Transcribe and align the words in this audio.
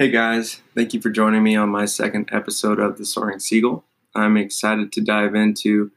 Hey 0.00 0.08
guys, 0.08 0.62
thank 0.74 0.94
you 0.94 1.00
for 1.02 1.10
joining 1.10 1.42
me 1.42 1.56
on 1.56 1.68
my 1.68 1.84
second 1.84 2.30
episode 2.32 2.80
of 2.80 2.96
The 2.96 3.04
Soaring 3.04 3.38
Seagull. 3.38 3.84
I'm 4.14 4.38
excited 4.38 4.92
to 4.92 5.02
dive 5.02 5.34
into 5.34 5.90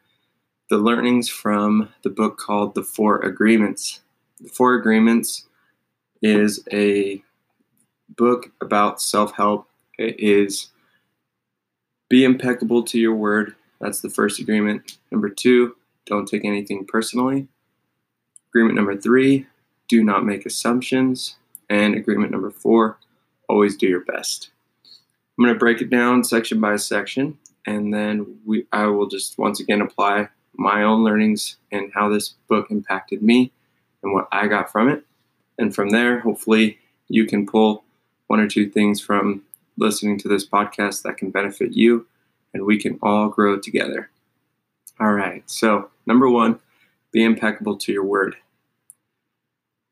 the 0.69 0.77
learnings 0.77 1.29
from 1.29 1.87
the 2.03 2.09
book 2.09 2.37
called 2.37 2.75
The 2.75 2.83
Four 2.83 3.19
Agreements. 3.19 4.01
The 4.41 4.49
Four 4.49 4.73
Agreements 4.73 5.47
is 6.21 6.67
a 6.69 7.23
book 8.09 8.51
about 8.59 9.01
self 9.01 9.37
help. 9.37 9.69
It 9.97 10.19
is 10.19 10.67
be 12.09 12.25
impeccable 12.25 12.83
to 12.83 12.99
your 12.99 13.15
word. 13.15 13.55
That's 13.79 14.01
the 14.01 14.09
first 14.09 14.37
agreement. 14.37 14.97
Number 15.11 15.29
two, 15.29 15.77
don't 16.05 16.27
take 16.27 16.43
anything 16.43 16.85
personally. 16.85 17.47
Agreement 18.49 18.75
number 18.75 18.97
three, 18.97 19.47
do 19.87 20.03
not 20.03 20.25
make 20.25 20.45
assumptions. 20.45 21.37
And 21.69 21.95
agreement 21.95 22.31
number 22.31 22.51
four, 22.51 22.97
always 23.49 23.75
do 23.75 23.87
your 23.87 24.03
best. 24.05 24.49
I'm 25.37 25.45
going 25.45 25.53
to 25.53 25.59
break 25.59 25.81
it 25.81 25.89
down 25.89 26.23
section 26.23 26.59
by 26.61 26.75
section, 26.75 27.37
and 27.65 27.93
then 27.93 28.39
we, 28.45 28.65
I 28.71 28.87
will 28.87 29.07
just 29.07 29.37
once 29.37 29.59
again 29.59 29.81
apply 29.81 30.29
my 30.55 30.83
own 30.83 31.03
learnings 31.03 31.57
and 31.71 31.91
how 31.93 32.09
this 32.09 32.35
book 32.47 32.69
impacted 32.69 33.23
me 33.23 33.51
and 34.03 34.13
what 34.13 34.27
I 34.31 34.47
got 34.47 34.71
from 34.71 34.89
it. 34.89 35.03
And 35.57 35.73
from 35.73 35.89
there, 35.89 36.19
hopefully, 36.19 36.77
you 37.07 37.25
can 37.25 37.45
pull 37.45 37.83
one 38.27 38.39
or 38.39 38.47
two 38.47 38.69
things 38.69 39.01
from 39.01 39.43
listening 39.77 40.19
to 40.19 40.27
this 40.27 40.47
podcast 40.47 41.01
that 41.03 41.17
can 41.17 41.31
benefit 41.31 41.73
you, 41.73 42.05
and 42.53 42.65
we 42.65 42.79
can 42.79 42.99
all 43.01 43.29
grow 43.29 43.59
together. 43.59 44.09
All 44.99 45.13
right, 45.13 45.43
so 45.49 45.89
number 46.05 46.29
one, 46.29 46.59
be 47.11 47.23
impeccable 47.23 47.77
to 47.77 47.91
your 47.91 48.03
word. 48.03 48.35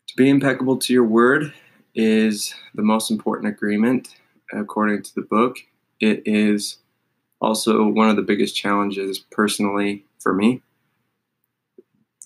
To 0.08 0.16
be 0.16 0.30
impeccable 0.30 0.78
to 0.78 0.94
your 0.94 1.06
word 1.06 1.54
is 1.96 2.54
the 2.76 2.82
most 2.82 3.12
important 3.12 3.54
agreement 3.54 4.16
according 4.54 5.04
to 5.04 5.16
the 5.16 5.22
book. 5.22 5.58
It 6.00 6.24
is 6.26 6.78
also 7.40 7.88
one 7.88 8.10
of 8.10 8.16
the 8.16 8.22
biggest 8.22 8.56
challenges 8.56 9.20
personally 9.20 10.06
for 10.20 10.34
me. 10.34 10.62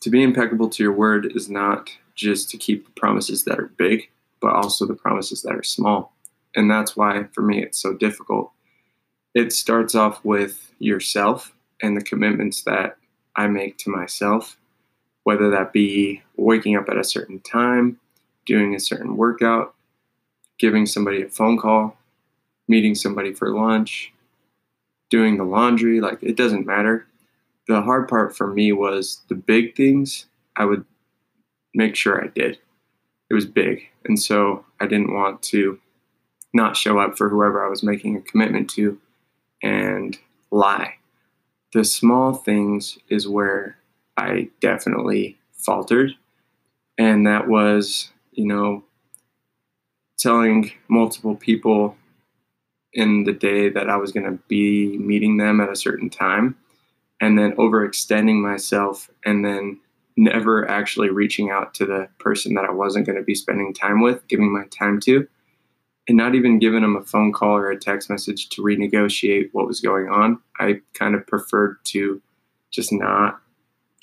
To 0.02 0.09
be 0.09 0.22
impeccable 0.22 0.69
to 0.69 0.83
your 0.83 0.94
word 0.94 1.31
is 1.35 1.49
not 1.49 1.89
just 2.16 2.49
to 2.52 2.57
keep 2.57 2.85
the 2.85 2.91
promises 2.91 3.44
that 3.45 3.59
are 3.59 3.72
big, 3.77 4.09
but 4.41 4.53
also 4.53 4.85
the 4.85 4.94
promises 4.94 5.41
that 5.41 5.55
are 5.55 5.63
small. 5.63 6.13
And 6.55 6.69
that's 6.69 6.95
why, 6.95 7.25
for 7.33 7.41
me, 7.41 7.61
it's 7.61 7.81
so 7.81 7.94
difficult. 7.94 8.52
It 9.33 9.52
starts 9.52 9.95
off 9.95 10.23
with 10.23 10.72
yourself 10.79 11.53
and 11.81 11.97
the 11.97 12.03
commitments 12.03 12.63
that 12.63 12.97
I 13.35 13.47
make 13.47 13.77
to 13.79 13.89
myself, 13.89 14.57
whether 15.23 15.50
that 15.50 15.73
be 15.73 16.22
waking 16.38 16.75
up 16.77 16.88
at 16.88 16.97
a 16.97 17.03
certain 17.03 17.39
time, 17.41 18.00
doing 18.45 18.75
a 18.75 18.79
certain 18.79 19.17
workout, 19.17 19.75
giving 20.59 20.85
somebody 20.85 21.21
a 21.21 21.29
phone 21.29 21.57
call, 21.57 21.97
meeting 22.67 22.95
somebody 22.95 23.33
for 23.33 23.55
lunch, 23.55 24.13
doing 25.09 25.38
the 25.38 25.43
laundry. 25.43 25.99
Like, 25.99 26.21
it 26.21 26.38
doesn't 26.38 26.66
matter. 26.66 27.07
The 27.67 27.81
hard 27.81 28.07
part 28.07 28.35
for 28.35 28.47
me 28.47 28.71
was 28.71 29.21
the 29.27 29.35
big 29.35 29.75
things 29.75 30.27
I 30.55 30.66
would 30.66 30.85
make 31.73 31.95
sure 31.95 32.23
I 32.23 32.27
did. 32.27 32.59
It 33.29 33.33
was 33.33 33.45
big. 33.45 33.83
And 34.05 34.19
so 34.19 34.66
I 34.79 34.85
didn't 34.88 35.13
want 35.13 35.41
to 35.43 35.79
not 36.53 36.77
show 36.77 36.99
up 36.99 37.17
for 37.17 37.29
whoever 37.29 37.66
I 37.66 37.69
was 37.69 37.83
making 37.83 38.16
a 38.16 38.21
commitment 38.21 38.69
to 38.71 38.99
and 39.61 40.17
lie. 40.51 40.95
The 41.73 41.83
small 41.83 42.33
things 42.33 42.97
is 43.09 43.27
where 43.27 43.77
I 44.16 44.49
definitely 44.61 45.38
faltered. 45.51 46.11
And 46.97 47.28
that 47.28 47.47
was 47.47 48.11
you 48.35 48.46
know, 48.46 48.84
telling 50.18 50.72
multiple 50.88 51.35
people 51.35 51.96
in 52.94 53.23
the 53.23 53.34
day 53.34 53.69
that 53.69 53.90
I 53.90 53.97
was 53.97 54.12
going 54.12 54.25
to 54.25 54.40
be 54.47 54.97
meeting 54.97 55.38
them 55.38 55.59
at 55.59 55.69
a 55.69 55.75
certain 55.75 56.09
time, 56.09 56.56
and 57.19 57.38
then 57.38 57.56
overextending 57.57 58.41
myself, 58.41 59.09
and 59.25 59.44
then 59.44 59.79
never 60.18 60.69
actually 60.69 61.09
reaching 61.09 61.50
out 61.50 61.73
to 61.73 61.85
the 61.85 62.07
person 62.19 62.53
that 62.53 62.66
I 62.66 62.72
wasn't 62.72 63.06
going 63.06 63.18
to 63.18 63.23
be 63.23 63.35
spending 63.35 63.73
time 63.73 64.01
with, 64.01 64.25
giving 64.28 64.52
my 64.52 64.66
time 64.67 65.00
to, 65.02 65.28
and 66.07 66.17
not 66.17 66.35
even 66.35 66.59
giving 66.59 66.81
them 66.81 66.96
a 66.96 67.03
phone 67.03 67.34
call 67.34 67.57
or 67.57 67.69
a 67.69 67.79
text 67.79 68.09
message 68.09 68.47
to 68.50 68.62
renegotiate 68.62 69.50
what 69.52 69.67
was 69.67 69.81
going 69.81 70.07
on. 70.07 70.40
I 70.59 70.81
kind 70.94 71.16
of 71.16 71.28
preferred 71.28 71.84
to 71.85 72.22
just 72.72 72.94
not 72.94 73.41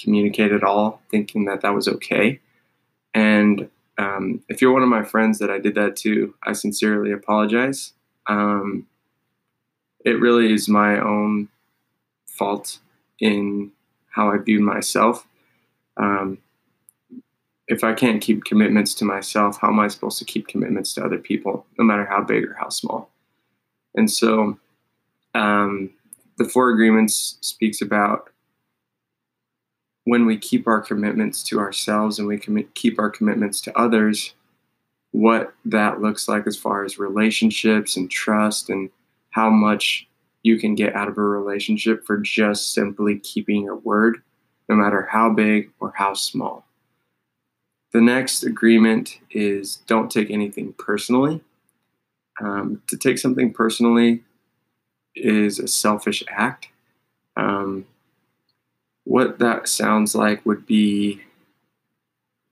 communicate 0.00 0.53
at 0.53 0.64
all, 0.64 1.00
thinking 1.10 1.47
that 1.47 1.62
that 1.62 1.75
was 1.75 1.88
okay. 1.88 2.41
And 3.14 3.70
um, 3.98 4.42
if 4.48 4.60
you're 4.60 4.72
one 4.72 4.82
of 4.82 4.88
my 4.88 5.03
friends 5.03 5.38
that 5.38 5.50
I 5.50 5.58
did 5.58 5.75
that 5.75 5.97
to, 5.97 6.34
I 6.44 6.53
sincerely 6.53 7.12
apologize. 7.12 7.92
Um, 8.26 8.86
it 10.04 10.20
really 10.20 10.53
is 10.53 10.69
my 10.69 10.98
own 10.98 11.48
fault 12.26 12.78
in 13.20 13.70
how 14.10 14.31
I 14.31 14.38
viewed 14.38 14.62
myself. 14.62 15.26
Um, 15.97 16.38
if 17.69 17.84
I 17.84 17.94
can't 17.94 18.20
keep 18.20 18.44
commitments 18.44 18.94
to 18.94 19.04
myself, 19.04 19.58
how 19.60 19.69
am 19.69 19.81
I 19.81 19.88
supposed 19.88 20.19
to 20.19 20.25
keep 20.25 20.48
commitments 20.48 20.94
to 20.94 21.04
other 21.04 21.19
people, 21.19 21.66
no 21.78 21.84
matter 21.84 22.04
how 22.04 22.22
big 22.22 22.44
or 22.44 22.54
how 22.54 22.69
small? 22.69 23.10
And 23.94 24.10
so, 24.10 24.58
um, 25.34 25.91
the 26.38 26.48
four 26.48 26.70
agreements 26.70 27.38
speaks 27.41 27.81
about 27.81 28.31
when 30.04 30.26
we 30.26 30.36
keep 30.36 30.66
our 30.66 30.80
commitments 30.80 31.42
to 31.44 31.60
ourselves 31.60 32.18
and 32.18 32.26
we 32.26 32.38
commit, 32.38 32.74
keep 32.74 32.98
our 32.98 33.10
commitments 33.10 33.60
to 33.62 33.78
others, 33.78 34.34
what 35.12 35.54
that 35.64 36.00
looks 36.00 36.28
like 36.28 36.46
as 36.46 36.56
far 36.56 36.84
as 36.84 36.98
relationships 36.98 37.96
and 37.96 38.10
trust 38.10 38.68
and 38.68 38.90
how 39.30 39.48
much 39.50 40.08
you 40.42 40.58
can 40.58 40.74
get 40.74 40.94
out 40.94 41.08
of 41.08 41.18
a 41.18 41.22
relationship 41.22 42.04
for 42.04 42.18
just 42.18 42.74
simply 42.74 43.18
keeping 43.18 43.62
your 43.62 43.76
word, 43.76 44.22
no 44.68 44.74
matter 44.74 45.08
how 45.10 45.30
big 45.30 45.70
or 45.78 45.92
how 45.96 46.14
small. 46.14 46.66
The 47.92 48.00
next 48.00 48.42
agreement 48.42 49.19
is 49.30 49.76
don't 49.86 50.10
take 50.10 50.30
anything 50.30 50.74
personally. 50.78 51.42
Um, 52.40 52.82
to 52.88 52.96
take 52.96 53.19
something 53.19 53.52
personally 53.52 54.24
is 55.14 55.58
a 55.58 55.69
selfish 55.69 56.24
act. 56.28 56.69
Um, 57.36 57.86
what 59.04 59.38
that 59.38 59.68
sounds 59.68 60.14
like 60.14 60.44
would 60.46 60.66
be 60.66 61.22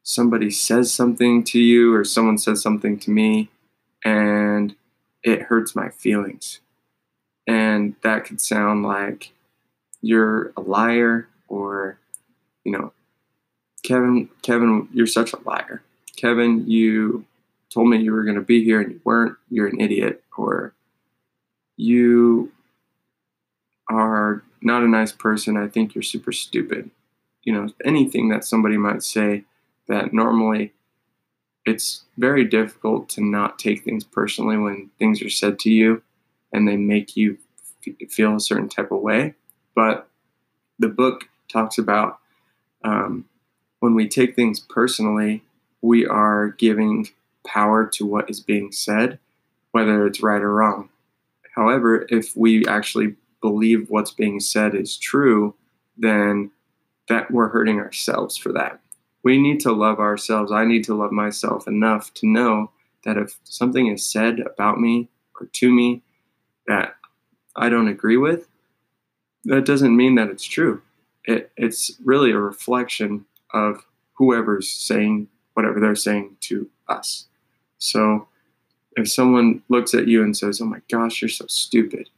somebody 0.02 0.50
says 0.50 0.92
something 0.92 1.44
to 1.44 1.60
you 1.60 1.94
or 1.94 2.04
someone 2.04 2.38
says 2.38 2.60
something 2.60 2.98
to 2.98 3.10
me 3.10 3.48
and 4.04 4.74
it 5.22 5.42
hurts 5.42 5.76
my 5.76 5.88
feelings. 5.90 6.60
And 7.46 7.94
that 8.02 8.24
could 8.24 8.40
sound 8.40 8.84
like 8.84 9.32
you're 10.00 10.52
a 10.56 10.60
liar 10.60 11.28
or, 11.48 11.98
you 12.64 12.72
know, 12.72 12.92
Kevin, 13.82 14.28
Kevin, 14.42 14.88
you're 14.92 15.06
such 15.06 15.32
a 15.32 15.40
liar. 15.40 15.82
Kevin, 16.16 16.68
you 16.68 17.24
told 17.70 17.88
me 17.88 17.98
you 17.98 18.12
were 18.12 18.24
going 18.24 18.36
to 18.36 18.42
be 18.42 18.64
here 18.64 18.80
and 18.80 18.92
you 18.92 19.00
weren't. 19.04 19.36
You're 19.48 19.68
an 19.68 19.80
idiot. 19.80 20.22
Or 20.36 20.74
you 21.76 22.52
are 23.88 24.42
not 24.62 24.82
a 24.82 24.88
nice 24.88 25.12
person. 25.12 25.56
I 25.56 25.68
think 25.68 25.94
you're 25.94 26.02
super 26.02 26.32
stupid. 26.32 26.90
You 27.44 27.54
know, 27.54 27.68
anything 27.84 28.28
that 28.28 28.44
somebody 28.44 28.76
might 28.76 29.02
say 29.02 29.44
that 29.88 30.12
normally 30.12 30.72
it's 31.66 32.04
very 32.16 32.44
difficult 32.44 33.08
to 33.10 33.24
not 33.24 33.58
take 33.58 33.84
things 33.84 34.04
personally 34.04 34.56
when 34.56 34.90
things 34.98 35.22
are 35.22 35.30
said 35.30 35.58
to 35.60 35.70
you 35.70 36.02
and 36.52 36.66
they 36.66 36.76
make 36.76 37.16
you 37.16 37.38
f- 37.86 38.10
feel 38.10 38.36
a 38.36 38.40
certain 38.40 38.68
type 38.68 38.90
of 38.90 39.00
way. 39.00 39.34
But 39.74 40.08
the 40.78 40.88
book 40.88 41.28
talks 41.48 41.78
about 41.78 42.18
um, 42.82 43.26
when 43.80 43.94
we 43.94 44.08
take 44.08 44.34
things 44.34 44.60
personally, 44.60 45.42
we 45.82 46.06
are 46.06 46.48
giving 46.48 47.08
power 47.46 47.86
to 47.86 48.06
what 48.06 48.30
is 48.30 48.40
being 48.40 48.72
said, 48.72 49.18
whether 49.72 50.06
it's 50.06 50.22
right 50.22 50.42
or 50.42 50.52
wrong. 50.54 50.88
However, 51.54 52.06
if 52.08 52.36
we 52.36 52.66
actually 52.66 53.16
believe 53.40 53.88
what's 53.88 54.12
being 54.12 54.40
said 54.40 54.74
is 54.74 54.96
true, 54.96 55.54
then 55.96 56.50
that 57.08 57.30
we're 57.30 57.48
hurting 57.48 57.78
ourselves 57.78 58.36
for 58.36 58.52
that. 58.52 58.80
We 59.22 59.38
need 59.38 59.60
to 59.60 59.72
love 59.72 59.98
ourselves. 59.98 60.52
I 60.52 60.64
need 60.64 60.84
to 60.84 60.94
love 60.94 61.12
myself 61.12 61.66
enough 61.66 62.14
to 62.14 62.26
know 62.26 62.70
that 63.04 63.16
if 63.16 63.38
something 63.44 63.88
is 63.88 64.08
said 64.10 64.40
about 64.40 64.80
me 64.80 65.08
or 65.38 65.46
to 65.46 65.70
me 65.70 66.02
that 66.66 66.96
I 67.56 67.68
don't 67.68 67.88
agree 67.88 68.16
with, 68.16 68.46
that 69.44 69.64
doesn't 69.64 69.96
mean 69.96 70.14
that 70.14 70.28
it's 70.28 70.44
true. 70.44 70.82
It, 71.24 71.50
it's 71.56 71.92
really 72.04 72.30
a 72.30 72.38
reflection 72.38 73.24
of 73.52 73.84
whoever's 74.14 74.70
saying 74.70 75.28
whatever 75.54 75.80
they're 75.80 75.94
saying 75.94 76.36
to 76.40 76.68
us. 76.88 77.26
So 77.78 78.28
if 78.96 79.10
someone 79.10 79.62
looks 79.68 79.94
at 79.94 80.08
you 80.08 80.22
and 80.22 80.36
says, 80.36 80.60
Oh 80.60 80.66
my 80.66 80.80
gosh, 80.90 81.20
you're 81.20 81.28
so 81.28 81.46
stupid, 81.48 82.08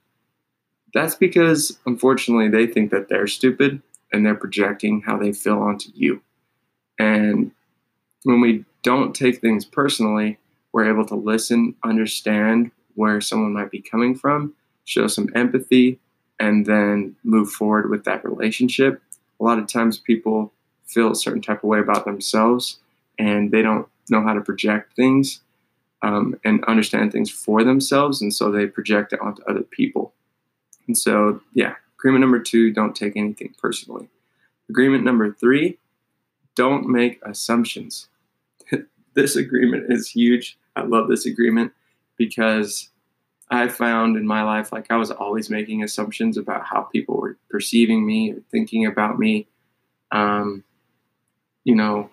that's 0.95 1.15
because, 1.15 1.79
unfortunately, 1.87 2.49
they 2.49 2.67
think 2.67 2.91
that 2.91 3.09
they're 3.09 3.27
stupid 3.27 3.83
and 4.13 4.25
they're 4.25 4.35
projecting 4.35 5.01
how 5.03 5.17
they 5.17 5.33
feel 5.33 5.59
onto 5.59 5.91
you. 5.95 6.23
And 6.99 7.53
when 8.25 8.41
we 8.41 8.65
don't 8.83 9.15
take 9.15 9.41
things 9.41 9.65
personally, 9.65 10.39
we're 10.73 10.91
able 10.91 11.07
to 11.07 11.15
listen, 11.15 11.75
understand 11.85 12.71
where 12.95 13.21
someone 13.21 13.53
might 13.53 13.71
be 13.71 13.81
coming 13.81 14.15
from, 14.15 14.55
show 14.85 15.07
some 15.07 15.29
empathy, 15.35 15.99
and 16.39 16.67
then 16.67 17.17
move 17.25 17.51
forward 17.51 17.89
with 17.91 18.05
that 18.05 18.25
relationship. 18.25 19.01
A 19.41 19.45
lot 19.45 19.59
of 19.59 19.67
times 19.67 19.99
people 19.99 20.53
feel 20.87 21.11
a 21.11 21.17
certain 21.17 21.43
type 21.43 21.63
of 21.63 21.69
way 21.69 21.79
about 21.79 22.05
themselves 22.05 22.79
and 23.19 23.51
they 23.51 23.63
don't 23.63 23.89
know 24.11 24.23
how 24.23 24.35
to 24.35 24.41
project 24.41 24.95
things 24.97 25.41
um, 26.03 26.39
and 26.45 26.65
understand 26.65 27.13
things 27.13 27.31
for 27.31 27.65
themselves. 27.65 28.21
And 28.21 28.35
so 28.35 28.51
they 28.51 28.67
project 28.67 29.13
it 29.13 29.21
onto 29.21 29.43
other 29.45 29.63
people. 29.63 30.13
And 30.93 30.99
so, 30.99 31.41
yeah, 31.55 31.77
agreement 31.99 32.21
number 32.21 32.39
two 32.39 32.71
don't 32.71 32.95
take 32.95 33.17
anything 33.17 33.55
personally. 33.59 34.11
Agreement 34.69 35.05
number 35.05 35.33
three 35.33 35.79
don't 36.55 36.87
make 36.87 37.19
assumptions. 37.25 38.09
this 39.15 39.37
agreement 39.37 39.91
is 39.91 40.07
huge. 40.07 40.59
I 40.77 40.83
love 40.83 41.09
this 41.09 41.25
agreement 41.25 41.73
because 42.19 42.91
I 43.49 43.69
found 43.69 44.19
in 44.19 44.27
my 44.27 44.43
life 44.43 44.71
like 44.71 44.91
I 44.91 44.99
was 44.99 45.11
always 45.11 45.49
making 45.49 45.83
assumptions 45.83 46.37
about 46.37 46.67
how 46.67 46.83
people 46.83 47.17
were 47.17 47.39
perceiving 47.49 48.07
me 48.07 48.33
or 48.33 48.43
thinking 48.51 48.85
about 48.85 49.19
me. 49.19 49.47
Um, 50.11 50.63
you 51.65 51.75
know, 51.75 52.11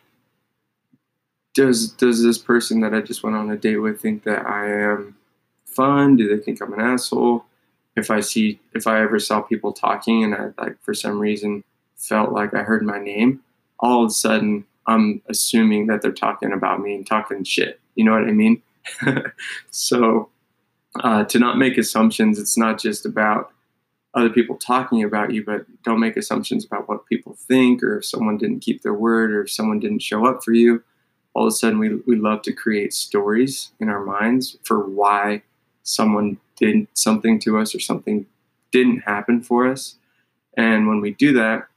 does 1.54 1.92
does 1.92 2.24
this 2.24 2.38
person 2.38 2.80
that 2.80 2.94
I 2.94 3.02
just 3.02 3.24
went 3.24 3.36
on 3.36 3.52
a 3.52 3.58
date 3.58 3.76
with 3.76 4.00
think 4.00 4.24
that 4.24 4.46
I 4.46 4.70
am 4.70 5.18
fun? 5.66 6.16
Do 6.16 6.34
they 6.34 6.42
think 6.42 6.62
I'm 6.62 6.72
an 6.72 6.80
asshole? 6.80 7.44
If 7.96 8.12
I 8.12 8.20
see 8.20 8.60
if 8.74 8.88
I 8.88 9.02
ever 9.02 9.20
saw 9.20 9.42
people 9.42 9.74
talking 9.74 10.24
and 10.24 10.36
I 10.36 10.62
like 10.62 10.82
for 10.84 10.94
some 10.94 11.20
reason 11.20 11.64
felt 11.96 12.32
like 12.32 12.54
I 12.54 12.64
heard 12.64 12.84
my 12.84 13.00
name, 13.00 13.42
all 13.80 14.04
of 14.04 14.10
a 14.10 14.14
sudden 14.14 14.66
I'm 14.88 15.22
assuming 15.28 15.88
that 15.88 16.02
they're 16.02 16.12
talking 16.12 16.52
about 16.52 16.82
me 16.82 16.96
and 16.96 17.06
talking 17.06 17.44
shit. 17.44 17.80
You 17.96 18.06
know 18.06 18.14
what 18.14 18.24
I 18.24 18.32
mean? 18.32 18.62
so 19.72 20.30
uh, 21.02 21.26
to 21.26 21.40
not 21.40 21.58
make 21.58 21.78
assumptions, 21.78 22.40
it's 22.40 22.58
not 22.58 22.80
just 22.80 23.06
about 23.06 23.52
other 24.16 24.30
people 24.30 24.56
talking 24.56 25.04
about 25.04 25.32
you, 25.32 25.44
but 25.44 25.66
don't 25.84 26.00
make 26.00 26.18
assumptions 26.18 26.66
about 26.66 26.90
what 26.90 27.06
people 27.06 27.36
think 27.48 27.84
or 27.84 28.00
if 28.00 28.06
someone 28.06 28.38
didn't 28.38 28.62
keep 28.62 28.82
their 28.82 28.94
word 28.94 29.32
or 29.32 29.44
if 29.44 29.52
someone 29.52 29.80
didn't 29.80 30.02
show 30.02 30.26
up 30.26 30.44
for 30.44 30.54
you. 30.54 30.84
All 31.36 31.46
of 31.46 31.50
a 31.50 31.52
sudden, 31.52 31.78
we, 31.78 31.96
we 32.08 32.16
love 32.16 32.42
to 32.44 32.54
create 32.54 32.92
stories 32.92 33.72
in 33.80 33.88
our 33.88 34.04
minds 34.04 34.58
for 34.64 34.80
why 34.80 35.44
someone 35.84 36.40
did 36.60 36.88
something 36.94 37.40
to 37.40 37.58
us 37.58 37.74
or 37.74 37.80
something 37.80 38.26
didn't 38.72 39.02
happen 39.02 39.42
for 39.42 39.68
us. 39.68 39.96
And 40.58 40.88
when 40.88 41.02
we 41.02 41.12
do 41.12 41.34
that, 41.34 41.68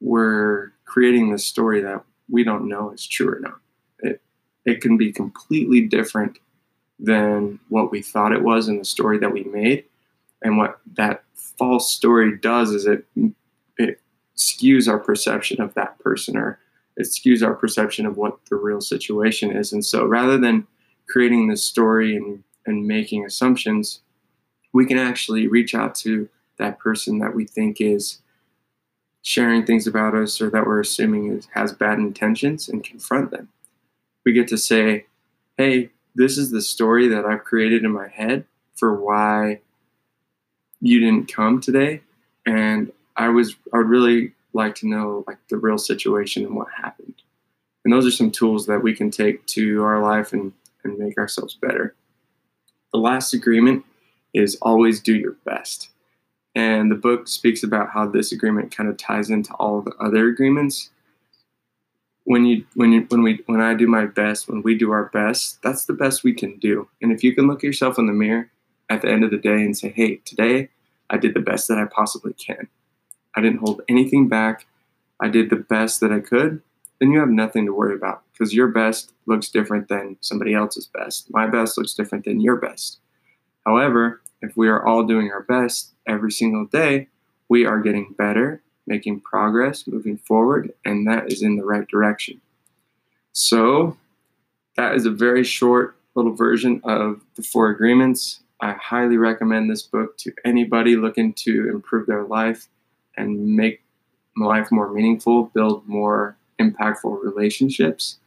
we're 0.00 0.72
creating 0.84 1.30
this 1.30 1.44
story 1.44 1.80
that 1.82 2.04
we 2.28 2.44
don't 2.44 2.68
know 2.68 2.90
is 2.90 3.06
true 3.06 3.34
or 3.34 3.40
not. 3.40 3.58
It, 4.00 4.20
it 4.64 4.80
can 4.80 4.96
be 4.96 5.12
completely 5.12 5.82
different 5.82 6.38
than 6.98 7.58
what 7.68 7.90
we 7.90 8.02
thought 8.02 8.32
it 8.32 8.42
was 8.42 8.68
in 8.68 8.78
the 8.78 8.84
story 8.84 9.18
that 9.18 9.32
we 9.32 9.44
made. 9.44 9.84
And 10.42 10.58
what 10.58 10.80
that 10.96 11.24
false 11.34 11.92
story 11.92 12.36
does 12.38 12.70
is 12.70 12.86
it 12.86 13.06
it 13.76 14.00
skews 14.36 14.88
our 14.88 14.98
perception 14.98 15.60
of 15.60 15.74
that 15.74 15.98
person 15.98 16.36
or 16.36 16.58
it 16.96 17.06
skews 17.08 17.44
our 17.44 17.54
perception 17.54 18.06
of 18.06 18.16
what 18.16 18.38
the 18.48 18.56
real 18.56 18.80
situation 18.80 19.50
is. 19.50 19.72
And 19.72 19.84
so 19.84 20.04
rather 20.04 20.38
than 20.38 20.66
creating 21.08 21.48
this 21.48 21.64
story 21.64 22.16
and, 22.16 22.44
and 22.66 22.86
making 22.86 23.24
assumptions, 23.24 24.00
we 24.74 24.84
can 24.84 24.98
actually 24.98 25.46
reach 25.46 25.74
out 25.74 25.94
to 25.94 26.28
that 26.58 26.78
person 26.78 27.20
that 27.20 27.34
we 27.34 27.46
think 27.46 27.80
is 27.80 28.18
sharing 29.22 29.64
things 29.64 29.86
about 29.86 30.14
us 30.14 30.40
or 30.40 30.50
that 30.50 30.66
we're 30.66 30.80
assuming 30.80 31.30
is, 31.30 31.48
has 31.54 31.72
bad 31.72 31.98
intentions 31.98 32.68
and 32.68 32.84
confront 32.84 33.30
them. 33.30 33.48
We 34.26 34.32
get 34.32 34.48
to 34.48 34.58
say, 34.58 35.06
hey, 35.56 35.90
this 36.14 36.36
is 36.36 36.50
the 36.50 36.60
story 36.60 37.08
that 37.08 37.24
I've 37.24 37.44
created 37.44 37.84
in 37.84 37.92
my 37.92 38.08
head 38.08 38.44
for 38.74 38.94
why 38.94 39.60
you 40.80 41.00
didn't 41.00 41.32
come 41.32 41.60
today. 41.60 42.02
And 42.44 42.92
I 43.16 43.28
was, 43.28 43.54
I 43.72 43.78
would 43.78 43.88
really 43.88 44.32
like 44.52 44.74
to 44.76 44.88
know 44.88 45.24
like 45.26 45.38
the 45.48 45.56
real 45.56 45.78
situation 45.78 46.44
and 46.44 46.54
what 46.54 46.68
happened. 46.76 47.14
And 47.84 47.92
those 47.92 48.06
are 48.06 48.10
some 48.10 48.30
tools 48.30 48.66
that 48.66 48.82
we 48.82 48.94
can 48.94 49.10
take 49.10 49.46
to 49.46 49.84
our 49.84 50.02
life 50.02 50.32
and, 50.32 50.52
and 50.82 50.98
make 50.98 51.16
ourselves 51.16 51.54
better. 51.54 51.94
The 52.92 52.98
last 52.98 53.34
agreement 53.34 53.84
is 54.34 54.58
always 54.60 55.00
do 55.00 55.14
your 55.14 55.36
best. 55.44 55.90
And 56.54 56.90
the 56.90 56.96
book 56.96 57.26
speaks 57.26 57.62
about 57.62 57.90
how 57.90 58.06
this 58.06 58.32
agreement 58.32 58.74
kind 58.76 58.88
of 58.88 58.96
ties 58.96 59.30
into 59.30 59.52
all 59.54 59.80
the 59.80 59.94
other 60.00 60.28
agreements. 60.28 60.90
When 62.24 62.44
you 62.46 62.64
when 62.74 62.92
you 62.92 63.06
when 63.08 63.22
we 63.22 63.42
when 63.46 63.60
I 63.60 63.74
do 63.74 63.86
my 63.86 64.06
best, 64.06 64.48
when 64.48 64.62
we 64.62 64.76
do 64.76 64.90
our 64.92 65.06
best, 65.06 65.60
that's 65.62 65.84
the 65.84 65.92
best 65.92 66.24
we 66.24 66.32
can 66.32 66.58
do. 66.58 66.88
And 67.02 67.12
if 67.12 67.22
you 67.22 67.34
can 67.34 67.46
look 67.46 67.58
at 67.58 67.64
yourself 67.64 67.98
in 67.98 68.06
the 68.06 68.12
mirror 68.12 68.50
at 68.88 69.02
the 69.02 69.10
end 69.10 69.24
of 69.24 69.30
the 69.30 69.38
day 69.38 69.62
and 69.62 69.76
say, 69.76 69.90
"Hey, 69.90 70.16
today 70.24 70.70
I 71.10 71.18
did 71.18 71.34
the 71.34 71.40
best 71.40 71.68
that 71.68 71.78
I 71.78 71.84
possibly 71.84 72.32
can. 72.32 72.68
I 73.34 73.40
didn't 73.40 73.58
hold 73.58 73.82
anything 73.88 74.28
back. 74.28 74.66
I 75.20 75.28
did 75.28 75.50
the 75.50 75.56
best 75.56 76.00
that 76.00 76.12
I 76.12 76.20
could." 76.20 76.62
Then 76.98 77.10
you 77.12 77.18
have 77.18 77.28
nothing 77.28 77.66
to 77.66 77.74
worry 77.74 77.94
about 77.94 78.22
because 78.32 78.54
your 78.54 78.68
best 78.68 79.12
looks 79.26 79.50
different 79.50 79.88
than 79.88 80.16
somebody 80.20 80.54
else's 80.54 80.86
best. 80.86 81.30
My 81.30 81.46
best 81.46 81.76
looks 81.76 81.92
different 81.92 82.24
than 82.24 82.40
your 82.40 82.56
best. 82.56 83.00
However, 83.66 84.22
if 84.44 84.56
we 84.56 84.68
are 84.68 84.84
all 84.84 85.04
doing 85.04 85.30
our 85.30 85.42
best 85.42 85.92
every 86.06 86.30
single 86.30 86.66
day, 86.66 87.08
we 87.48 87.64
are 87.64 87.80
getting 87.80 88.14
better, 88.16 88.62
making 88.86 89.20
progress, 89.20 89.86
moving 89.86 90.18
forward, 90.18 90.72
and 90.84 91.06
that 91.06 91.32
is 91.32 91.42
in 91.42 91.56
the 91.56 91.64
right 91.64 91.88
direction. 91.88 92.40
So, 93.32 93.96
that 94.76 94.94
is 94.94 95.06
a 95.06 95.10
very 95.10 95.44
short 95.44 95.96
little 96.14 96.34
version 96.34 96.80
of 96.84 97.20
the 97.36 97.42
four 97.42 97.70
agreements. 97.70 98.40
I 98.60 98.72
highly 98.72 99.16
recommend 99.16 99.70
this 99.70 99.82
book 99.82 100.16
to 100.18 100.32
anybody 100.44 100.96
looking 100.96 101.32
to 101.34 101.68
improve 101.70 102.06
their 102.06 102.24
life 102.24 102.68
and 103.16 103.56
make 103.56 103.82
life 104.36 104.70
more 104.70 104.92
meaningful, 104.92 105.44
build 105.54 105.86
more 105.86 106.36
impactful 106.60 107.22
relationships. 107.22 108.18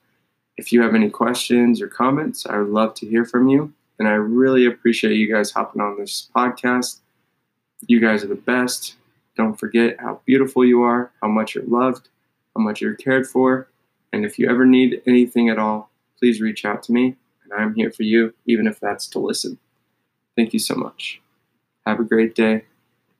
If 0.57 0.71
you 0.71 0.81
have 0.81 0.95
any 0.95 1.09
questions 1.09 1.81
or 1.81 1.87
comments, 1.87 2.45
I 2.45 2.57
would 2.57 2.69
love 2.69 2.93
to 2.95 3.07
hear 3.07 3.25
from 3.25 3.47
you. 3.47 3.73
And 3.99 4.07
I 4.07 4.13
really 4.13 4.65
appreciate 4.65 5.15
you 5.15 5.31
guys 5.31 5.51
hopping 5.51 5.81
on 5.81 5.97
this 5.97 6.29
podcast. 6.35 6.99
You 7.87 7.99
guys 7.99 8.23
are 8.23 8.27
the 8.27 8.35
best. 8.35 8.95
Don't 9.35 9.59
forget 9.59 9.99
how 9.99 10.21
beautiful 10.25 10.65
you 10.65 10.81
are, 10.83 11.11
how 11.21 11.27
much 11.27 11.55
you're 11.55 11.63
loved, 11.65 12.09
how 12.55 12.63
much 12.63 12.81
you're 12.81 12.95
cared 12.95 13.27
for. 13.27 13.67
And 14.11 14.25
if 14.25 14.39
you 14.39 14.49
ever 14.49 14.65
need 14.65 15.01
anything 15.05 15.49
at 15.49 15.59
all, 15.59 15.91
please 16.17 16.41
reach 16.41 16.65
out 16.65 16.83
to 16.83 16.91
me. 16.91 17.15
And 17.43 17.53
I'm 17.53 17.75
here 17.75 17.91
for 17.91 18.03
you, 18.03 18.33
even 18.45 18.67
if 18.67 18.79
that's 18.79 19.07
to 19.09 19.19
listen. 19.19 19.59
Thank 20.35 20.53
you 20.53 20.59
so 20.59 20.75
much. 20.75 21.21
Have 21.85 21.99
a 21.99 22.03
great 22.03 22.35
day. 22.35 22.65